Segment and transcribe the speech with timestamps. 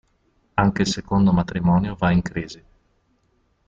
[0.55, 2.63] Anche il secondo matrimonio va in crisi.